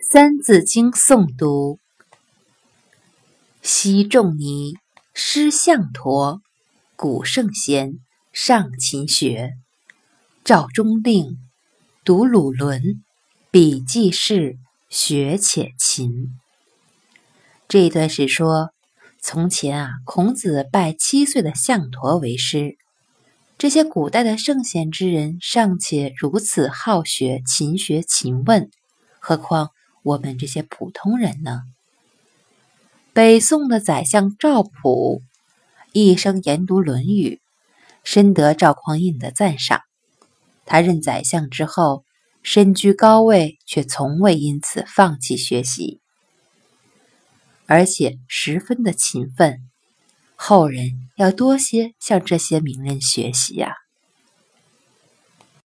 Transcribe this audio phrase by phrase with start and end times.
[0.02, 1.78] 《三字经》诵读：
[3.60, 4.78] 昔仲尼
[5.12, 6.40] 诗象陀，
[6.96, 7.98] 古圣贤
[8.32, 9.52] 上勤学。
[10.42, 11.36] 赵中令
[12.02, 13.04] 读鲁伦，
[13.50, 14.56] 笔记事
[14.88, 16.34] 学且勤。
[17.68, 18.70] 这一段是说，
[19.20, 22.78] 从前啊，孔子拜七岁的象陀为师。
[23.58, 28.70] 这些古代的圣贤之人尚且如此好学、勤学、勤问，
[29.18, 29.68] 何况？
[30.02, 31.62] 我们这些普通人呢？
[33.12, 35.22] 北宋的宰相赵普
[35.92, 37.40] 一生研读《论语》，
[38.04, 39.82] 深得赵匡胤的赞赏。
[40.64, 42.04] 他任宰相之后，
[42.42, 46.00] 身居高位，却从未因此放弃学习，
[47.66, 49.68] 而且十分的勤奋。
[50.36, 53.74] 后人要多些向这些名人学习呀。